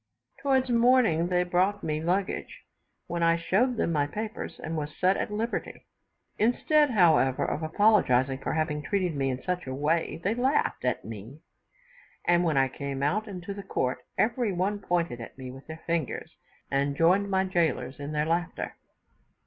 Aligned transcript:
Towards 0.41 0.71
morning 0.71 1.27
they 1.27 1.43
brought 1.43 1.83
me 1.83 1.99
my 1.99 2.05
luggage, 2.07 2.61
when 3.05 3.21
I 3.21 3.35
showed 3.37 3.77
them 3.77 3.91
my 3.91 4.07
papers, 4.07 4.59
and 4.59 4.75
was 4.75 4.97
set 4.97 5.15
at 5.15 5.31
liberty. 5.31 5.85
Instead, 6.39 6.89
however, 6.89 7.45
of 7.45 7.61
apologizing 7.61 8.39
for 8.39 8.53
having 8.53 8.81
treated 8.81 9.15
me 9.15 9.29
in 9.29 9.43
such 9.43 9.67
a 9.67 9.75
way, 9.75 10.19
they 10.23 10.33
laughed 10.33 10.85
at 10.85 11.05
me; 11.05 11.41
and 12.25 12.43
when 12.43 12.57
I 12.57 12.67
came 12.67 13.03
out 13.03 13.27
into 13.27 13.53
the 13.53 13.61
court, 13.61 13.99
every 14.17 14.51
one 14.51 14.79
pointed 14.79 15.21
at 15.21 15.37
me 15.37 15.51
with 15.51 15.67
their 15.67 15.83
fingers, 15.85 16.31
and 16.71 16.95
joined 16.97 17.29
my 17.29 17.43
gaolers 17.45 17.99
in 17.99 18.11
their 18.11 18.25
laughter. 18.25 18.73